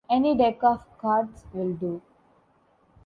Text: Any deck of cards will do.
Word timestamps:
Any 0.09 0.35
deck 0.35 0.63
of 0.63 0.83
cards 0.97 1.45
will 1.53 1.73
do. 1.75 2.01